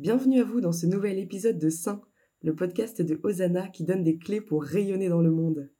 [0.00, 2.00] Bienvenue à vous dans ce nouvel épisode de Saint,
[2.40, 5.70] le podcast de Hosanna qui donne des clés pour rayonner dans le monde.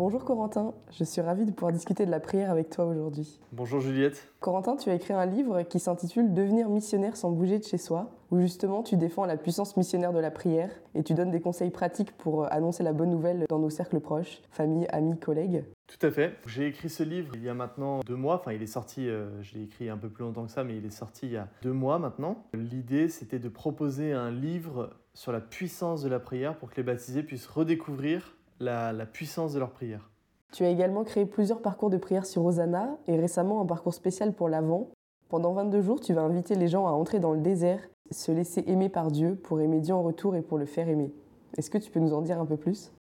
[0.00, 3.38] Bonjour Corentin, je suis ravie de pouvoir discuter de la prière avec toi aujourd'hui.
[3.52, 4.32] Bonjour Juliette.
[4.40, 8.10] Corentin, tu as écrit un livre qui s'intitule Devenir missionnaire sans bouger de chez soi,
[8.30, 11.68] où justement tu défends la puissance missionnaire de la prière et tu donnes des conseils
[11.68, 15.64] pratiques pour annoncer la bonne nouvelle dans nos cercles proches, famille, amis, collègues.
[15.86, 16.32] Tout à fait.
[16.46, 18.36] J'ai écrit ce livre il y a maintenant deux mois.
[18.36, 20.78] Enfin, il est sorti, euh, je l'ai écrit un peu plus longtemps que ça, mais
[20.78, 22.46] il est sorti il y a deux mois maintenant.
[22.54, 26.84] L'idée, c'était de proposer un livre sur la puissance de la prière pour que les
[26.84, 30.10] baptisés puissent redécouvrir la, puissance de leur prière.
[30.52, 34.32] Tu as également créé plusieurs parcours de prière sur Hosanna et récemment un parcours spécial
[34.32, 34.90] pour l'Avent.
[35.28, 38.64] Pendant 22 jours, tu vas inviter les gens à entrer dans le désert, se laisser
[38.66, 41.12] aimer par Dieu pour aimer Dieu en retour et pour le faire aimer.
[41.56, 42.92] Est-ce que tu peux nous en dire un peu plus?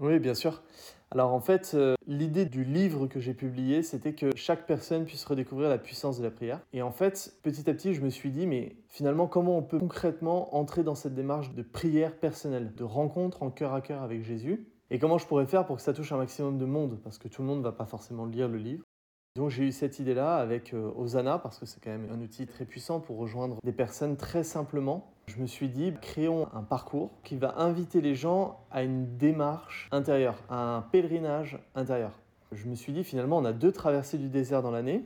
[0.00, 0.62] Oui, bien sûr.
[1.10, 5.24] Alors en fait, euh, l'idée du livre que j'ai publié, c'était que chaque personne puisse
[5.24, 6.60] redécouvrir la puissance de la prière.
[6.72, 9.78] Et en fait, petit à petit, je me suis dit, mais finalement, comment on peut
[9.78, 14.24] concrètement entrer dans cette démarche de prière personnelle, de rencontre en cœur à cœur avec
[14.24, 14.66] Jésus?
[14.90, 16.98] Et comment je pourrais faire pour que ça touche un maximum de monde?
[17.02, 18.84] Parce que tout le monde ne va pas forcément lire le livre.
[19.36, 22.46] Donc j'ai eu cette idée-là avec euh, Osana, parce que c'est quand même un outil
[22.46, 25.10] très puissant pour rejoindre des personnes très simplement.
[25.26, 29.88] Je me suis dit, créons un parcours qui va inviter les gens à une démarche
[29.90, 32.12] intérieure, à un pèlerinage intérieur.
[32.52, 35.04] Je me suis dit, finalement, on a deux traversées du désert dans l'année.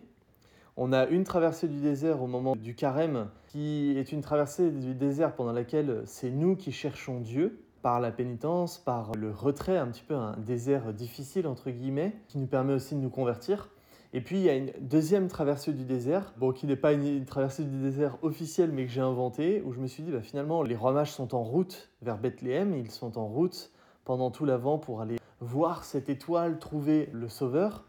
[0.76, 4.94] On a une traversée du désert au moment du carême, qui est une traversée du
[4.94, 9.88] désert pendant laquelle c'est nous qui cherchons Dieu, par la pénitence, par le retrait, un
[9.88, 13.70] petit peu un désert difficile entre guillemets, qui nous permet aussi de nous convertir.
[14.14, 17.24] Et puis il y a une deuxième traversée du désert, bon, qui n'est pas une,
[17.26, 20.62] traversée du désert officielle mais que j'ai inventée, où je me suis dit bah, finalement
[20.62, 23.70] les rois mages sont en route vers Bethléem, ils sont en route
[24.04, 27.84] pendant tout l'avant pour aller voir cette étoile, trouver le sauveur.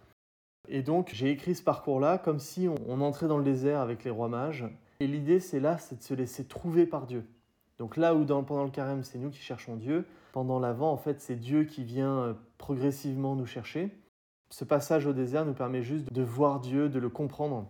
[0.67, 4.03] Et donc j'ai écrit ce parcours-là comme si on, on entrait dans le désert avec
[4.03, 4.65] les rois mages.
[4.99, 7.25] Et l'idée c'est là, c'est de se laisser trouver par Dieu.
[7.79, 11.21] Donc là où pendant le carême, c'est nous qui cherchons Dieu, pendant l'avant, en fait,
[11.21, 13.89] c'est Dieu qui vient euh, progressivement nous chercher.
[14.51, 17.67] Ce passage au désert nous permet juste de voir Dieu, de le comprendre.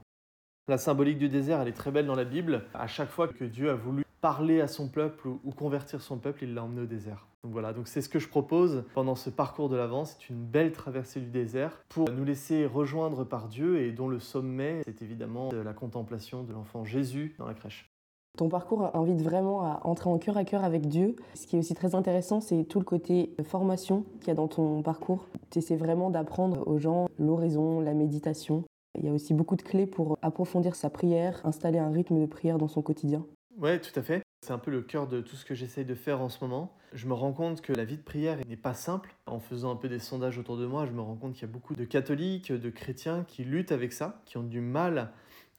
[0.68, 2.66] La symbolique du désert, elle est très belle dans la Bible.
[2.74, 6.44] À chaque fois que Dieu a voulu parler à son peuple ou, convertir son peuple,
[6.44, 7.28] il l'a emmené au désert.
[7.44, 10.06] Donc voilà, donc c'est ce que je propose pendant ce parcours de l'avant.
[10.06, 14.20] C'est une belle traversée du désert pour nous laisser rejoindre par Dieu et dont le
[14.20, 17.90] sommet, c'est évidemment la contemplation de l'enfant Jésus dans la crèche.
[18.38, 21.18] Ton parcours invite vraiment à entrer en cœur à cœur avec Dieu.
[21.36, 24.48] Ce qui est aussi très intéressant, c'est tout le côté formation qu'il y a dans
[24.48, 25.28] ton parcours.
[25.50, 28.64] Tu essaies vraiment d'apprendre aux gens l'oraison, la méditation.
[28.98, 32.26] Il y a aussi beaucoup de clés pour approfondir sa prière, installer un rythme de
[32.26, 33.26] prière dans son quotidien.
[33.58, 34.22] Oui, tout à fait.
[34.42, 36.72] C'est un peu le cœur de tout ce que j'essaye de faire en ce moment.
[36.94, 39.14] Je me rends compte que la vie de prière n'est pas simple.
[39.26, 41.50] En faisant un peu des sondages autour de moi, je me rends compte qu'il y
[41.50, 45.12] a beaucoup de catholiques, de chrétiens qui luttent avec ça, qui ont du mal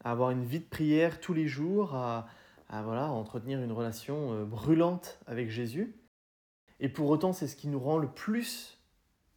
[0.03, 2.27] à avoir une vie de prière tous les jours, à,
[2.71, 5.97] à voilà, entretenir une relation euh, brûlante avec Jésus.
[6.79, 8.79] Et pour autant, c'est ce qui nous rend le plus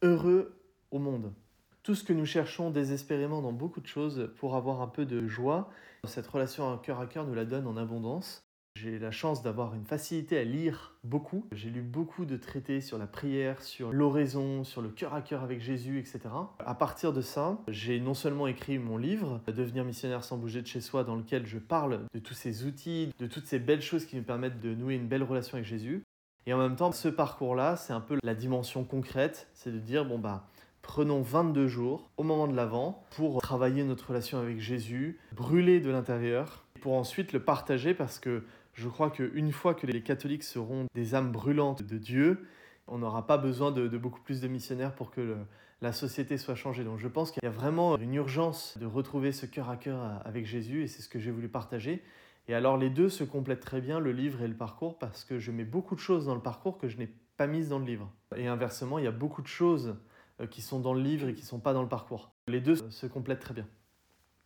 [0.02, 1.34] heureux au monde.
[1.82, 5.26] Tout ce que nous cherchons désespérément dans beaucoup de choses pour avoir un peu de
[5.26, 5.68] joie,
[6.04, 8.43] cette relation à cœur à cœur nous la donne en abondance.
[8.84, 11.46] J'ai la chance d'avoir une facilité à lire beaucoup.
[11.52, 15.44] J'ai lu beaucoup de traités sur la prière, sur l'oraison, sur le cœur à cœur
[15.44, 16.20] avec Jésus, etc.
[16.58, 20.66] À partir de ça, j'ai non seulement écrit mon livre, Devenir missionnaire sans bouger de
[20.66, 24.06] chez soi, dans lequel je parle de tous ces outils, de toutes ces belles choses
[24.06, 26.02] qui me permettent de nouer une belle relation avec Jésus.
[26.46, 30.04] Et en même temps, ce parcours-là, c'est un peu la dimension concrète, c'est de dire,
[30.04, 30.48] bon bah,
[30.82, 35.90] prenons 22 jours au moment de l'Avent pour travailler notre relation avec Jésus, brûler de
[35.90, 40.86] l'intérieur, pour ensuite le partager parce que je crois qu'une fois que les catholiques seront
[40.94, 42.46] des âmes brûlantes de Dieu,
[42.86, 45.36] on n'aura pas besoin de, beaucoup plus de missionnaires pour que
[45.80, 46.84] la société soit changée.
[46.84, 50.20] Donc je pense qu'il y a vraiment une urgence de retrouver ce cœur à cœur
[50.24, 52.02] avec Jésus et c'est ce que j'ai voulu partager.
[52.48, 55.38] Et alors les deux se complètent très bien, le livre et le parcours, parce que
[55.38, 57.86] je mets beaucoup de choses dans le parcours que je n'ai pas mises dans le
[57.86, 58.10] livre.
[58.36, 59.96] Et inversement, il y a beaucoup de choses
[60.40, 62.30] euh, qui sont dans le livre et qui ne sont pas dans le parcours.
[62.48, 63.66] Les deux se complètent très bien.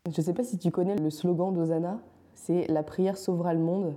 [0.07, 2.01] Je ne sais pas si tu connais le slogan d'Osana,
[2.35, 3.97] c'est La prière sauvera le monde.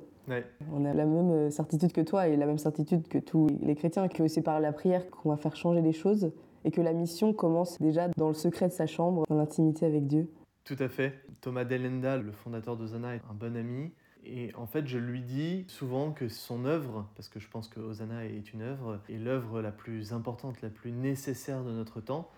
[0.71, 3.75] On a la même euh, certitude que toi et la même certitude que tous les
[3.75, 6.31] chrétiens que c'est par la prière qu'on va faire changer les choses
[6.63, 10.07] et que la mission commence déjà dans le secret de sa chambre, dans l'intimité avec
[10.07, 10.29] Dieu.
[10.63, 11.13] Tout à fait.
[11.41, 13.91] Thomas Delenda, le fondateur d'Osana, est un bon ami.
[14.23, 17.79] Et en fait, je lui dis souvent que son œuvre, parce que je pense que
[17.79, 22.29] Hosanna est une œuvre, est l'œuvre la plus importante, la plus nécessaire de notre temps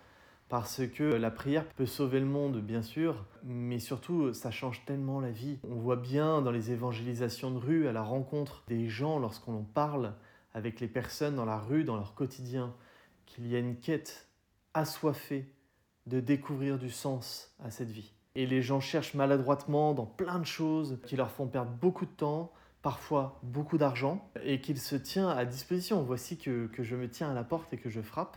[0.54, 5.18] parce que la prière peut sauver le monde, bien sûr, mais surtout, ça change tellement
[5.18, 5.58] la vie.
[5.68, 10.14] On voit bien dans les évangélisations de rue, à la rencontre des gens, lorsqu'on parle
[10.52, 12.72] avec les personnes dans la rue, dans leur quotidien,
[13.26, 14.28] qu'il y a une quête
[14.74, 15.52] assoiffée
[16.06, 18.12] de découvrir du sens à cette vie.
[18.36, 22.12] Et les gens cherchent maladroitement dans plein de choses qui leur font perdre beaucoup de
[22.12, 26.04] temps, parfois beaucoup d'argent, et qu'il se tient à disposition.
[26.04, 28.36] Voici que, je me tiens à la porte et que je frappe.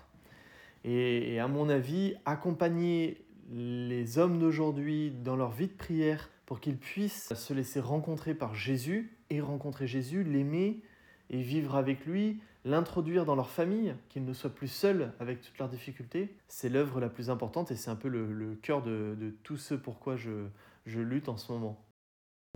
[0.89, 6.78] Et à mon avis, accompagner les hommes d'aujourd'hui dans leur vie de prière pour qu'ils
[6.78, 10.81] puissent se laisser rencontrer par Jésus et rencontrer Jésus, l'aimer
[11.30, 15.57] et vivre avec lui, l'introduire dans leur famille, qu'ils ne soient plus seuls avec toutes
[15.57, 19.57] leurs difficultés, c'est l'œuvre la plus importante et c'est un peu le, cœur de, tout
[19.57, 20.48] ce pourquoi je,
[20.86, 21.78] je lutte en ce moment.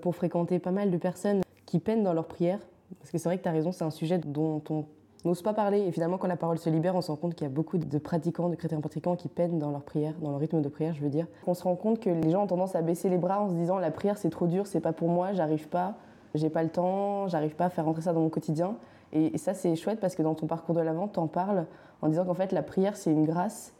[0.01, 2.59] Pour fréquenter pas mal de personnes qui peinent dans leur prière,
[2.99, 4.85] parce que c'est vrai que tu as raison, c'est un sujet dont on
[5.25, 5.79] n'ose pas parler.
[5.79, 7.77] Et finalement, quand la parole se libère, on se rend compte qu'il y a beaucoup
[7.77, 10.93] de pratiquants, de chrétiens pratiquants qui peinent dans leur prière, dans leur rythme de prière,
[10.93, 11.27] je veux dire.
[11.47, 13.53] On se rend compte que les gens ont tendance à baisser les bras en se
[13.53, 15.95] disant la prière c'est trop dur, c'est pas pour moi, j'arrive pas,
[16.33, 18.75] j'ai pas le temps, j'arrive pas à faire rentrer ça dans mon quotidien.
[19.13, 21.65] Et ça c'est chouette parce que dans ton parcours de l'avant, en parles
[22.01, 23.73] en disant qu'en fait la prière c'est une grâce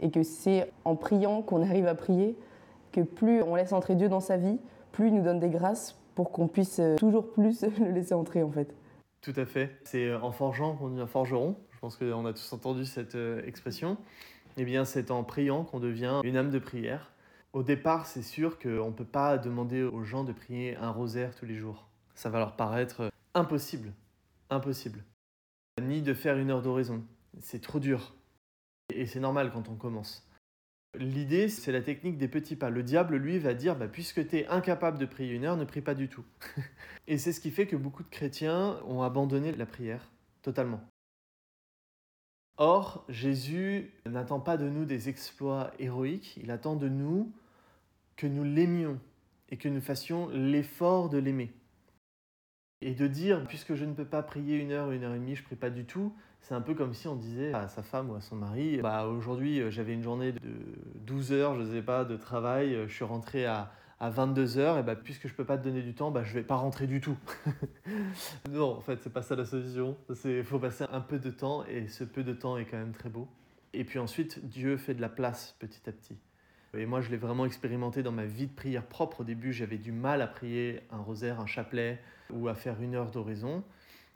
[0.00, 2.36] et que c'est en priant qu'on arrive à prier,
[2.90, 4.58] que plus on laisse entrer Dieu dans sa vie,
[4.90, 8.50] plus il nous donne des grâces pour qu'on puisse toujours plus le laisser entrer en
[8.50, 8.74] fait.
[9.22, 9.78] Tout à fait.
[9.84, 11.56] C'est euh, en forgeant qu'on devient forgeron.
[11.70, 13.96] Je pense qu'on a tous entendu cette euh, expression.
[14.56, 17.12] Eh bien, c'est en priant qu'on devient une âme de prière.
[17.52, 21.34] Au départ, c'est sûr qu'on ne peut pas demander aux gens de prier un rosaire
[21.36, 21.86] tous les jours.
[22.14, 23.92] Ça va leur paraître euh, impossible.
[24.50, 25.04] Impossible.
[25.80, 27.04] Ni de faire une heure d'oraison.
[27.40, 28.14] C'est trop dur.
[28.92, 30.28] Et c'est normal quand on commence.
[30.98, 32.68] L'idée, c'est la technique des petits pas.
[32.68, 35.64] Le diable, lui, va dire, bah, puisque tu es incapable de prier une heure, ne
[35.64, 36.24] prie pas du tout.
[37.06, 40.10] Et c'est ce qui fait que beaucoup de chrétiens ont abandonné la prière
[40.42, 40.82] totalement.
[42.58, 47.32] Or, Jésus n'attend pas de nous des exploits héroïques, il attend de nous
[48.16, 49.00] que nous l'aimions
[49.48, 51.52] et que nous fassions l'effort de l'aimer.
[52.82, 55.36] Et de dire, puisque je ne peux pas prier une heure, une heure et demie,
[55.36, 58.10] je prie pas du tout, c'est un peu comme si on disait à sa femme
[58.10, 60.40] ou à son mari, bah, aujourd'hui euh, j'avais une journée de
[61.06, 63.70] 12 heures, je sais pas, de travail, euh, je suis rentré à,
[64.00, 66.34] à 22 heures, et bah, puisque je peux pas te donner du temps, bah, je
[66.34, 67.16] vais pas rentrer du tout.
[68.50, 69.96] non, en fait, c'est pas ça la solution.
[70.24, 72.92] Il faut passer un peu de temps, et ce peu de temps est quand même
[72.92, 73.28] très beau.
[73.72, 76.16] Et puis ensuite, Dieu fait de la place petit à petit.
[76.74, 79.20] Et moi, je l'ai vraiment expérimenté dans ma vie de prière propre.
[79.20, 82.94] Au début, j'avais du mal à prier un rosaire, un chapelet ou à faire une
[82.94, 83.62] heure d'oraison.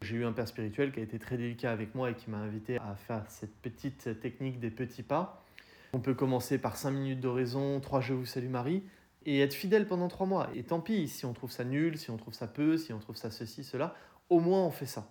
[0.00, 2.38] J'ai eu un père spirituel qui a été très délicat avec moi et qui m'a
[2.38, 5.44] invité à faire cette petite technique des petits pas.
[5.92, 8.82] On peut commencer par 5 minutes d'oraison, 3 Je vous salue Marie,
[9.24, 10.50] et être fidèle pendant 3 mois.
[10.54, 12.98] Et tant pis, si on trouve ça nul, si on trouve ça peu, si on
[12.98, 13.94] trouve ça ceci, cela,
[14.30, 15.10] au moins on fait ça.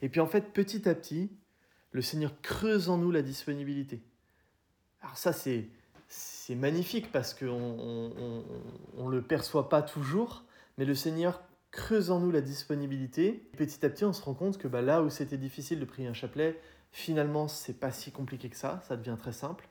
[0.00, 1.30] Et puis en fait, petit à petit,
[1.90, 4.02] le Seigneur creuse en nous la disponibilité.
[5.00, 5.68] Alors ça, c'est,
[6.12, 10.44] c'est magnifique parce qu'on ne le perçoit pas toujours,
[10.76, 13.48] mais le Seigneur creuse en nous la disponibilité.
[13.56, 16.06] Petit à petit, on se rend compte que bah, là où c'était difficile de prier
[16.08, 16.60] un chapelet,
[16.90, 19.66] finalement, c'est pas si compliqué que ça, ça devient très simple.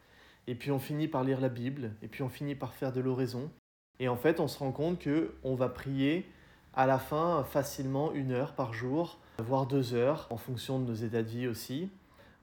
[0.47, 3.01] Et puis on finit par lire la Bible, et puis on finit par faire de
[3.01, 3.51] l'oraison.
[3.99, 6.25] Et en fait, on se rend compte que on va prier
[6.73, 10.95] à la fin facilement une heure par jour, voire deux heures, en fonction de nos
[10.95, 11.91] états de vie aussi.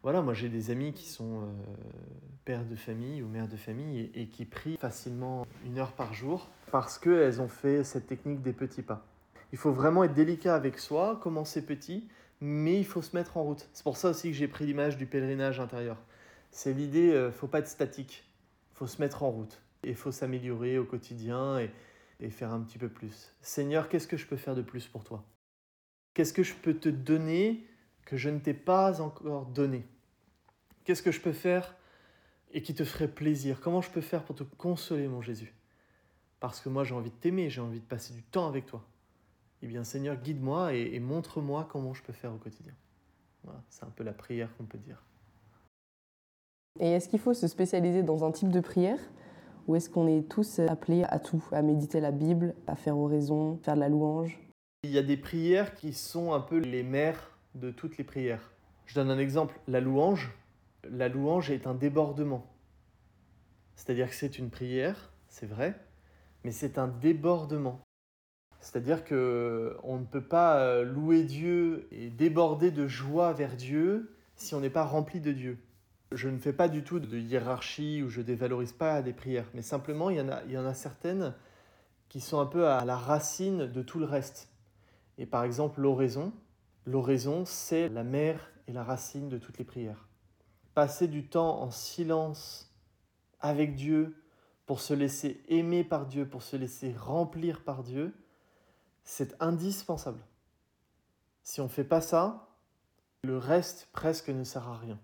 [0.02, 1.46] Voilà, moi j'ai des amis qui sont euh,
[2.44, 6.14] pères de famille ou mères de famille et, et qui prient facilement une heure par
[6.14, 9.06] jour parce qu'elles ont fait cette technique des petits pas.
[9.52, 12.08] Il faut vraiment être délicat avec soi, commencer petit,
[12.40, 13.68] mais il faut se mettre en route.
[13.72, 15.96] C'est pour ça aussi que j'ai pris l'image du pèlerinage intérieur.
[16.50, 18.24] C'est l'idée, euh, faut pas être statique,
[18.74, 19.60] faut se mettre en route.
[19.84, 21.70] Il faut s'améliorer au quotidien et,
[22.20, 23.32] et faire un petit peu plus.
[23.42, 25.24] Seigneur, qu'est-ce que je peux faire de plus pour toi?
[26.14, 27.64] Qu'est-ce que je peux te donner
[28.08, 29.84] que je ne t'ai pas encore donné.
[30.84, 31.76] Qu'est-ce que je peux faire
[32.52, 33.60] et qui te ferait plaisir?
[33.60, 35.52] Comment je peux faire pour te consoler, mon Jésus?
[36.40, 38.82] Parce que moi, j'ai envie de t'aimer, j'ai envie de passer du temps avec toi.
[39.60, 42.72] Eh bien Seigneur, guide-moi et, montre-moi comment je peux faire au quotidien.
[43.44, 45.04] Voilà, c'est un peu la prière qu'on peut dire.
[46.80, 49.00] Et est-ce qu'il faut se spécialiser dans un type de prière?
[49.66, 53.58] Ou est-ce qu'on est tous appelés à tout, à méditer la Bible, à faire oraison,
[53.58, 54.40] faire de la louange?
[54.84, 58.52] Il y a des prières qui sont un peu les mères de toutes les prières.
[58.86, 60.30] Je donne un exemple, la louange.
[60.88, 62.46] La louange est un débordement.
[63.76, 65.78] C'est-à-dire que c'est une prière, c'est vrai,
[66.44, 67.80] mais c'est un débordement.
[68.60, 74.16] C'est-à-dire que on ne peut pas euh, louer Dieu et déborder de joie vers Dieu
[74.34, 75.58] si on n'est pas rempli de Dieu.
[76.10, 79.62] Je ne fais pas du tout de hiérarchie ou je dévalorise pas des prières, mais
[79.62, 81.34] simplement il y en a, il y en a certaines
[82.08, 84.48] qui sont un peu à la racine de tout le reste.
[85.18, 86.32] Et par exemple l'oraison,
[86.88, 90.08] l'oraison c'est la mère et la racine de toutes les prières.
[90.74, 92.72] Passer du temps en silence
[93.40, 94.16] avec Dieu
[94.64, 98.14] pour se laisser aimer par Dieu, pour se laisser remplir par Dieu,
[99.04, 100.20] c'est indispensable.
[101.42, 102.48] Si on ne fait pas ça,
[103.22, 104.98] le reste presque ne sert à rien.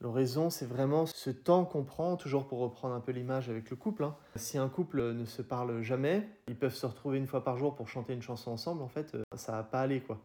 [0.00, 3.74] L'oraison, c'est vraiment ce temps qu'on prend, toujours pour reprendre un peu l'image avec le
[3.74, 4.04] couple.
[4.04, 4.14] hein.
[4.36, 7.74] Si un couple ne se parle jamais, ils peuvent se retrouver une fois par jour
[7.74, 10.20] pour chanter une chanson ensemble, en fait, euh, ça va pas aller, quoi.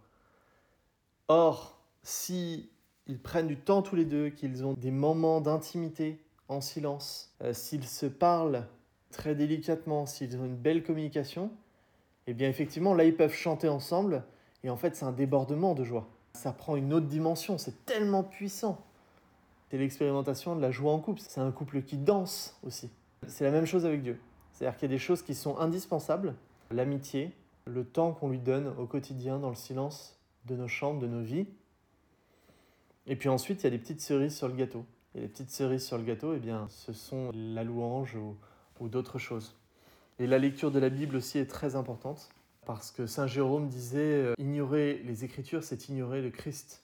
[1.28, 2.70] Or, si
[3.08, 7.54] ils prennent du temps tous les deux, qu'ils ont des moments d'intimité en silence, euh,
[7.54, 8.68] s'ils se parlent
[9.10, 11.50] très délicatement, s'ils ont une belle communication,
[12.28, 14.24] eh bien effectivement, là, ils peuvent chanter ensemble,
[14.64, 16.08] et en fait, c'est un débordement de joie.
[16.36, 18.86] Ça prend une autre dimension, c'est tellement puissant.
[19.74, 21.20] C'est l'expérimentation de la joie en couple.
[21.20, 22.92] C'est un couple qui danse aussi.
[23.26, 24.20] C'est la même chose avec Dieu.
[24.52, 26.36] C'est-à-dire qu'il y a des choses qui sont indispensables.
[26.70, 27.32] L'amitié,
[27.66, 31.24] le temps qu'on lui donne au quotidien dans le silence de nos chambres, de nos
[31.24, 31.48] vies.
[33.08, 34.86] Et puis ensuite, il y a des petites cerises sur le gâteau.
[35.16, 38.38] Et les petites cerises sur le gâteau, eh bien, ce sont la louange ou,
[38.80, 39.56] ou d'autres choses.
[40.20, 42.30] Et la lecture de la Bible aussi est très importante.
[42.68, 46.83] Parce que Saint Jérôme disait, euh, ignorer les Écritures, c'est ignorer le Christ.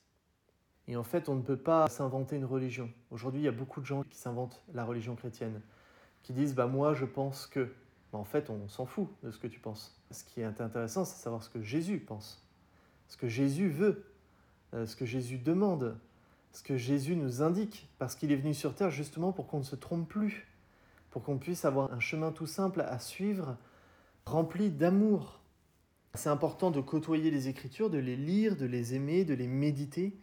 [0.89, 2.89] Et en fait, on ne peut pas s'inventer une religion.
[3.11, 5.61] Aujourd'hui, il y a beaucoup de gens qui s'inventent la religion chrétienne,
[6.23, 7.71] qui disent bah moi je pense que.
[8.11, 9.95] En fait, on s'en fout de ce que tu penses.
[10.09, 12.43] Ce qui est intéressant, c'est savoir ce que Jésus pense,
[13.07, 14.03] ce que Jésus veut,
[14.73, 15.95] euh, ce que Jésus demande,
[16.51, 19.63] ce que Jésus nous indique, parce qu'il est venu sur terre justement pour qu'on ne
[19.63, 20.47] se trompe plus,
[21.11, 23.57] pour qu'on puisse avoir un chemin tout simple à suivre,
[24.25, 25.39] rempli d'amour.
[26.15, 30.19] C'est important de côtoyer les Écritures, de les lire, de les aimer, de les méditer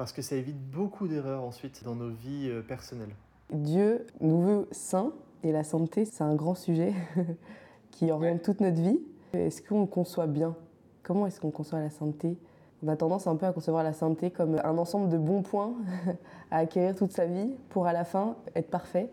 [0.00, 3.14] parce que ça évite beaucoup d'erreurs ensuite dans nos vies euh, personnelles.
[3.52, 6.94] Dieu nous veut saints et la sainteté, c'est un grand sujet
[7.90, 8.98] qui oriente toute notre vie.
[9.34, 10.56] Est-ce qu'on conçoit bien?
[11.02, 12.38] Comment est-ce qu'on conçoit la sainteté?
[12.82, 15.74] On a tendance un peu à concevoir la sainteté comme un ensemble de bons points
[16.50, 19.10] à acquérir toute sa vie pour à la fin être parfait.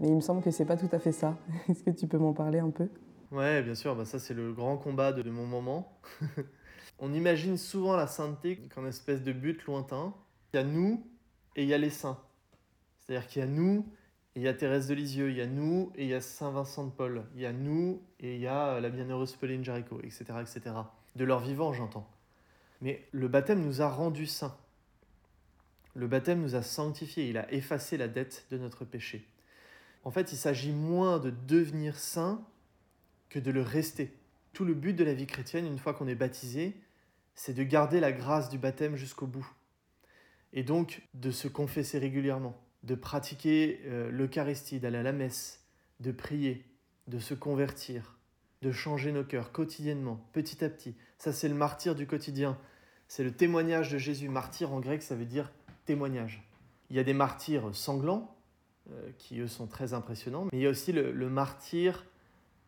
[0.00, 1.36] Mais il me semble que c'est pas tout à fait ça.
[1.68, 2.88] Est-ce que tu peux m'en parler un peu?
[3.32, 5.92] Ouais, bien sûr, bah ça c'est le grand combat de, de mon moment.
[6.98, 10.14] On imagine souvent la sainteté comme une espèce de but lointain.
[10.52, 11.02] Il y a nous
[11.56, 12.20] et il y a les saints.
[13.00, 13.86] C'est-à-dire qu'il y a nous
[14.34, 16.20] et il y a Thérèse de Lisieux, il y a nous et il y a
[16.20, 19.64] Saint Vincent de Paul, il y a nous et il y a la bienheureuse Pauline
[19.64, 20.76] Jaricot, etc., etc.
[21.16, 22.06] De leur vivant, j'entends.
[22.82, 24.56] Mais le baptême nous a rendus saints.
[25.94, 29.26] Le baptême nous a sanctifiés, il a effacé la dette de notre péché.
[30.04, 32.44] En fait, il s'agit moins de devenir saint
[33.30, 34.14] que de le rester.
[34.52, 36.76] Tout le but de la vie chrétienne, une fois qu'on est baptisé,
[37.34, 39.50] c'est de garder la grâce du baptême jusqu'au bout.
[40.52, 45.64] Et donc de se confesser régulièrement, de pratiquer euh, l'Eucharistie, d'aller à la messe,
[46.00, 46.64] de prier,
[47.06, 48.18] de se convertir,
[48.60, 50.94] de changer nos cœurs quotidiennement, petit à petit.
[51.18, 52.58] Ça, c'est le martyr du quotidien.
[53.08, 54.28] C'est le témoignage de Jésus.
[54.28, 55.52] Martyr en grec, ça veut dire
[55.84, 56.42] témoignage.
[56.90, 58.36] Il y a des martyrs sanglants,
[58.90, 62.04] euh, qui eux sont très impressionnants, mais il y a aussi le, le martyr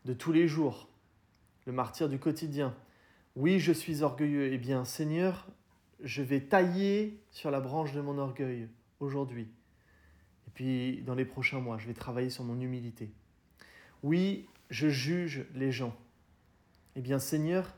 [0.05, 0.89] de tous les jours,
[1.67, 2.75] le martyr du quotidien.
[3.37, 4.53] Oui, je suis orgueilleux.
[4.53, 5.49] Eh bien, Seigneur,
[6.05, 8.69] je vais tailler sur la branche de mon orgueil
[9.01, 9.49] aujourd'hui.
[10.47, 13.11] Et puis, dans les prochains mois, je vais travailler sur mon humilité.
[14.03, 15.97] Oui, je juge les gens.
[16.95, 17.75] Eh bien, Seigneur,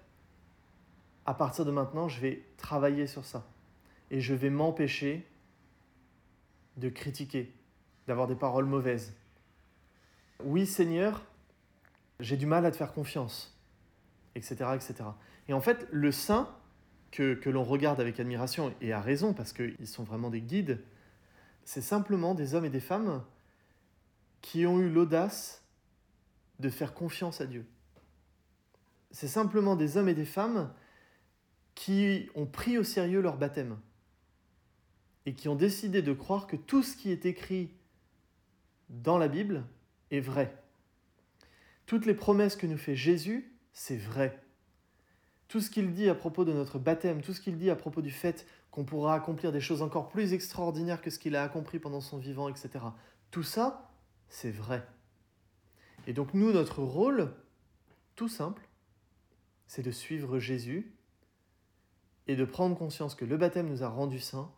[1.24, 3.46] à partir de maintenant, je vais travailler sur ça.
[4.10, 5.24] Et je vais m'empêcher
[6.76, 7.54] de critiquer,
[8.08, 9.14] d'avoir des paroles mauvaises.
[10.44, 11.24] Oui, Seigneur,
[12.18, 13.56] j'ai du mal à te faire confiance,
[14.34, 14.94] etc., etc.
[15.48, 16.54] Et en fait, le saint,
[17.10, 20.80] que, que l'on regarde avec admiration, et à raison, parce qu'ils sont vraiment des guides,
[21.64, 23.24] c'est simplement des hommes et des femmes
[24.40, 25.64] qui ont eu l'audace
[26.60, 27.66] de faire confiance à Dieu.
[29.10, 30.72] C'est simplement des hommes et des femmes
[31.74, 33.78] qui ont pris au sérieux leur baptême
[35.26, 37.70] et qui ont décidé de croire que tout ce qui est écrit
[38.88, 39.64] dans la Bible
[40.10, 40.56] est vrai.
[41.86, 44.40] Toutes les promesses que nous fait Jésus, c'est vrai.
[45.48, 48.02] Tout ce qu'il dit à propos de notre baptême, tout ce qu'il dit à propos
[48.02, 51.78] du fait qu'on pourra accomplir des choses encore plus extraordinaires que ce qu'il a accompli
[51.78, 52.84] pendant son vivant, etc.
[53.30, 53.90] Tout ça,
[54.28, 54.86] c'est vrai.
[56.06, 57.32] Et donc nous, notre rôle,
[58.16, 58.62] tout simple,
[59.66, 60.92] c'est de suivre Jésus
[62.26, 64.50] et de prendre conscience que le baptême nous a rendus saints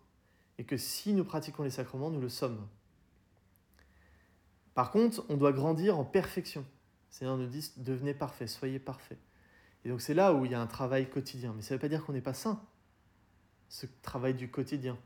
[0.58, 2.66] et que si nous pratiquons les sacrements, nous le sommes.
[4.74, 6.64] Par contre, on doit grandir en perfection.
[7.10, 9.18] Seigneur nous dit, devenez parfait, soyez parfait.
[9.88, 11.54] Et donc c'est là où il y a un travail quotidien.
[11.56, 12.62] Mais ça ne veut pas dire qu'on n'est pas saint.
[13.70, 14.98] Ce travail du quotidien.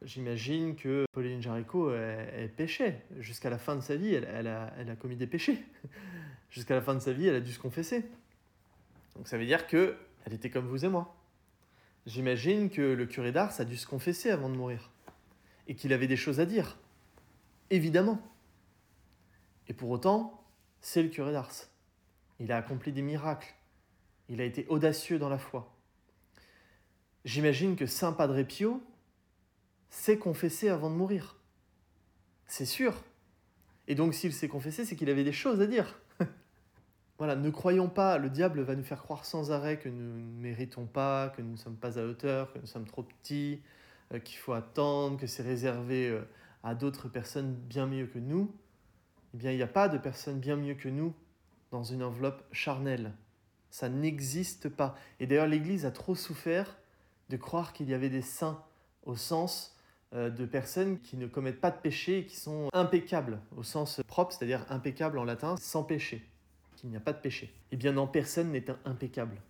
[0.00, 2.50] J'imagine que Pauline Jaricot, elle.
[3.18, 5.62] Jusqu'à la fin de sa vie, elle, elle, a, elle a commis des péchés.
[6.50, 8.08] Jusqu'à la fin de sa vie, elle a dû se confesser.
[9.14, 9.94] Donc ça veut dire que
[10.24, 11.14] elle était comme vous et moi.
[12.06, 14.90] J'imagine que le curé d'Ars a dû se confesser avant de mourir.
[15.68, 16.78] Et qu'il avait des choses à dire.
[17.68, 18.22] Évidemment.
[19.68, 20.42] Et pour autant,
[20.80, 21.66] c'est le curé d'Ars.
[22.40, 23.54] Il a accompli des miracles.
[24.32, 25.76] Il a été audacieux dans la foi.
[27.26, 28.82] J'imagine que Saint Padre Pio
[29.90, 31.36] s'est confessé avant de mourir.
[32.46, 33.04] C'est sûr.
[33.88, 36.00] Et donc s'il s'est confessé, c'est qu'il avait des choses à dire.
[37.18, 40.40] voilà, ne croyons pas, le diable va nous faire croire sans arrêt que nous ne
[40.40, 43.60] méritons pas, que nous ne sommes pas à hauteur, que nous sommes trop petits,
[44.14, 46.22] euh, qu'il faut attendre, que c'est réservé euh,
[46.62, 48.50] à d'autres personnes bien mieux que nous.
[49.34, 51.12] Eh bien, il n'y a pas de personnes bien mieux que nous
[51.70, 53.12] dans une enveloppe charnelle.
[53.72, 54.94] Ça n'existe pas.
[55.18, 56.76] Et d'ailleurs, l'Église a trop souffert
[57.30, 58.62] de croire qu'il y avait des saints
[59.04, 59.74] au sens
[60.12, 64.02] euh, de personnes qui ne commettent pas de péché et qui sont impeccables au sens
[64.06, 66.22] propre, c'est-à-dire impeccable en latin, sans péché,
[66.76, 67.50] qu'il n'y a pas de péché.
[67.72, 69.40] Eh bien non, personne n'est impeccable.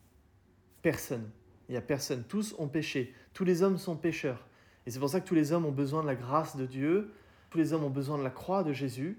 [0.83, 1.29] Personne.
[1.69, 2.23] Il n'y a personne.
[2.23, 3.13] Tous ont péché.
[3.35, 4.47] Tous les hommes sont pécheurs.
[4.87, 7.13] Et c'est pour ça que tous les hommes ont besoin de la grâce de Dieu.
[7.51, 9.19] Tous les hommes ont besoin de la croix de Jésus.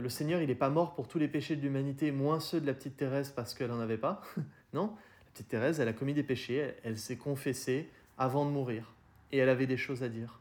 [0.00, 2.66] Le Seigneur, il n'est pas mort pour tous les péchés de l'humanité, moins ceux de
[2.66, 4.22] la petite Thérèse parce qu'elle n'en avait pas.
[4.72, 8.94] non, la petite Thérèse, elle a commis des péchés, elle s'est confessée avant de mourir.
[9.30, 10.40] Et elle avait des choses à dire.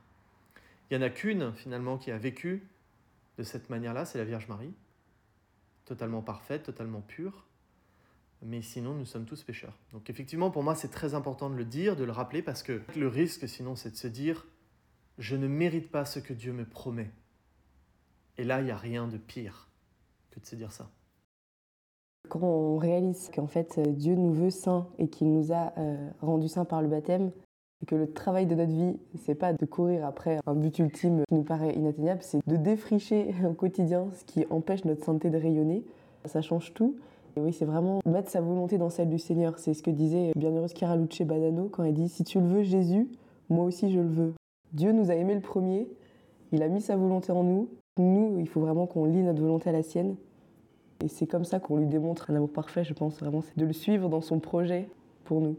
[0.89, 2.67] Il n'y en a qu'une, finalement, qui a vécu
[3.37, 4.73] de cette manière-là, c'est la Vierge Marie.
[5.83, 7.45] Totalement parfaite, totalement pure.
[8.41, 9.77] Mais sinon, nous sommes tous pécheurs.
[9.91, 12.81] Donc effectivement, pour moi, c'est très important de le dire, de le rappeler, parce que
[12.95, 14.47] le risque, sinon, c'est de se dire,
[15.17, 17.11] je ne mérite pas ce que Dieu me promet.
[18.39, 19.67] Et là, il n'y a rien de pire
[20.31, 20.89] que de se dire ça.
[22.29, 26.47] Quand on réalise qu'en fait Dieu nous veut saints et qu'il nous a euh, rendus
[26.47, 27.31] saints par le baptême,
[27.81, 31.23] et que le travail de notre vie, c'est pas de courir après un but ultime
[31.27, 35.37] qui nous paraît inatteignable, c'est de défricher au quotidien ce qui empêche notre santé de
[35.37, 35.83] rayonner.
[36.23, 36.95] Ça change tout.
[37.35, 39.59] Et oui, c'est vraiment mettre sa volonté dans celle du Seigneur.
[39.59, 42.63] C'est ce que disait bienheureuse Chiara Luce Badano quand elle dit Si tu le veux,
[42.63, 43.09] Jésus,
[43.49, 44.33] moi aussi je le veux.
[44.71, 45.89] Dieu nous a aimé le premier,
[46.53, 47.69] il a mis sa volonté en nous.
[47.99, 50.15] Nous, il faut vraiment qu'on lie notre volonté à la sienne.
[51.03, 53.65] Et c'est comme ça qu'on lui démontre un amour parfait, je pense vraiment, c'est de
[53.65, 54.89] le suivre dans son projet
[55.25, 55.57] pour nous.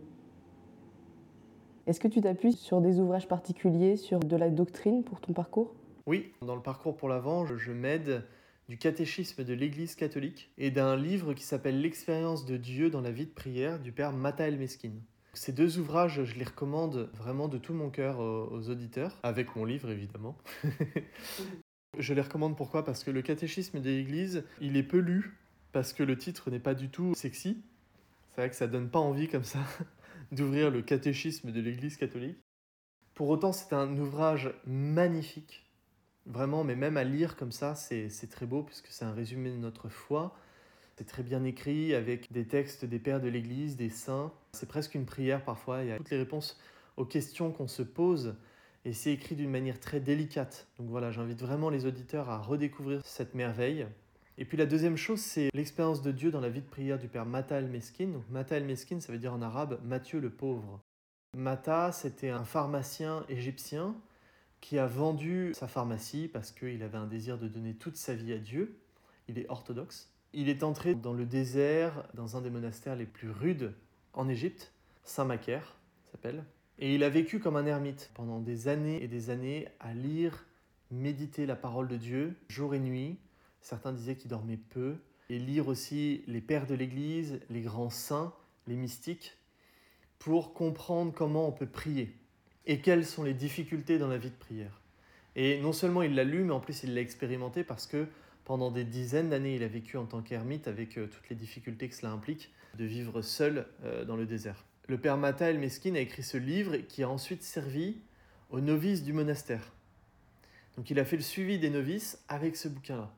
[1.87, 5.75] Est-ce que tu t'appuies sur des ouvrages particuliers, sur de la doctrine pour ton parcours?
[6.07, 8.25] Oui, dans le parcours pour l'Avent, je m'aide
[8.71, 13.11] du catéchisme de l'Église catholique et d'un livre qui s'appelle L'expérience de Dieu dans la
[13.11, 14.93] vie de prière du père Matael Meskin.
[15.35, 19.67] Ces deux ouvrages, je les recommande vraiment de tout mon cœur aux auditeurs, avec mon
[19.67, 20.37] livre évidemment.
[21.99, 22.85] je les recommande pourquoi?
[22.85, 25.37] Parce que le catéchisme de l'Église, il est peu lu,
[25.73, 27.63] parce que le titre n'est pas du tout sexy.
[28.31, 29.61] C'est vrai que ça donne pas envie comme ça
[30.33, 32.39] d'ouvrir le catéchisme de l'Église catholique.
[33.15, 35.67] Pour autant, c'est un ouvrage magnifique,
[36.27, 39.57] vraiment, mais même à lire comme ça, c'est très beau puisque c'est un résumé de
[39.57, 40.37] notre foi.
[40.97, 44.33] C'est très bien écrit avec des textes des pères de l'Église, des saints.
[44.53, 45.83] C'est presque une prière parfois.
[45.83, 46.59] Il y a toutes les réponses
[46.97, 48.37] aux questions qu'on se pose
[48.85, 50.69] et c'est écrit d'une manière très délicate.
[50.79, 53.87] Donc voilà, j'invite vraiment les auditeurs à redécouvrir cette merveille.
[54.39, 57.09] Et puis la deuxième chose, c'est l'expérience de Dieu dans la vie de prière du
[57.09, 58.09] père Mata el-Meskin.
[58.09, 60.81] Donc Mata el-Meskin, ça veut dire en arabe Matthieu le pauvre.
[61.37, 63.95] Mata, c'était un pharmacien égyptien
[64.61, 68.33] qui a vendu sa pharmacie parce qu'il avait un désir de donner toute sa vie
[68.33, 68.79] à Dieu.
[69.29, 70.11] Il est orthodoxe.
[70.33, 73.75] Il est entré dans le désert, dans un des monastères les plus rudes
[74.13, 74.73] en Égypte,
[75.05, 75.77] Saint-Macaire
[76.11, 76.45] s'appelle.
[76.81, 80.45] Et il a vécu comme un ermite pendant des années et des années à lire,
[80.91, 83.19] méditer la parole de Dieu, jour et nuit,
[83.61, 84.97] Certains disaient qu'il dormait peu.
[85.29, 88.35] Et lire aussi les pères de l'Église, les grands saints,
[88.67, 89.37] les mystiques,
[90.19, 92.17] pour comprendre comment on peut prier
[92.67, 94.81] et quelles sont les difficultés dans la vie de prière.
[95.37, 98.09] Et non seulement il l'a lu, mais en plus il l'a expérimenté parce que
[98.45, 101.89] pendant des dizaines d'années, il a vécu en tant qu'ermite avec euh, toutes les difficultés
[101.89, 104.65] que cela implique de vivre seul euh, dans le désert.
[104.89, 108.01] Le père Mata El Meskin a écrit ce livre qui a ensuite servi
[108.51, 109.73] aux novices du monastère.
[110.77, 113.13] Donc il a fait le suivi des novices avec ce bouquin-là.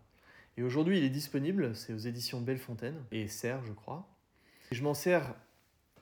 [0.56, 4.06] Et aujourd'hui, il est disponible, c'est aux éditions Bellefontaine et Serre, je crois.
[4.70, 5.34] je m'en sers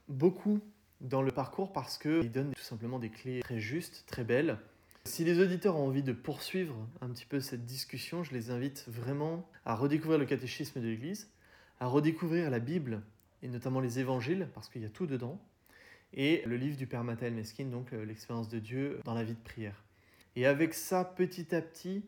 [0.09, 0.61] beaucoup
[1.01, 4.59] dans le parcours parce qu'il donne tout simplement des clés très justes, très belles.
[5.05, 8.85] Si les auditeurs ont envie de poursuivre un petit peu cette discussion, je les invite
[8.89, 11.31] vraiment à redécouvrir le catéchisme de l'Église,
[11.79, 13.03] à redécouvrir la Bible
[13.43, 15.41] et notamment les évangiles parce qu'il y a tout dedans,
[16.13, 19.35] et le livre du Père Mattel Meskin, donc euh, l'expérience de Dieu dans la vie
[19.35, 19.85] de prière.
[20.37, 22.05] Et avec ça, petit à petit,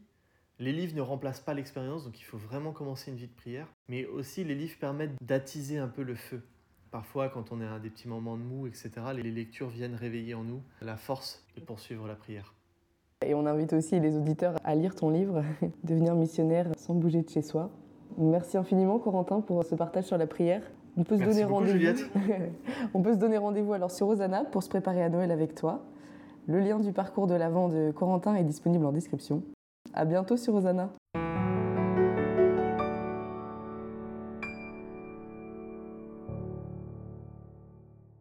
[0.58, 3.66] les livres ne remplacent pas l'expérience, donc il faut vraiment commencer une vie de prière.
[3.88, 6.42] Mais aussi, les livres permettent d'attiser un peu le feu.
[6.90, 10.34] Parfois, quand on est à des petits moments de mou, etc., les lectures viennent réveiller
[10.34, 12.54] en nous la force de poursuivre la prière.
[13.24, 15.42] Et on invite aussi les auditeurs à lire ton livre,
[15.84, 17.70] Devenir missionnaire sans bouger de chez soi.
[18.18, 20.62] Merci infiniment, Corentin, pour ce partage sur la prière.
[20.96, 22.02] On peut se donner rendez-vous.
[22.94, 25.84] on peut se donner rendez-vous alors sur Rosanna pour se préparer à Noël avec toi.
[26.46, 29.42] Le lien du parcours de l'Avent de Corentin est disponible en description.
[29.94, 30.90] À bientôt sur Rosanna.